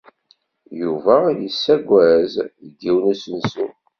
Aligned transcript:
Yuba 0.81 1.15
yessaggez 1.41 2.33
deg 2.61 2.77
yiwen 2.83 3.01
n 3.05 3.09
usensu. 3.11 3.67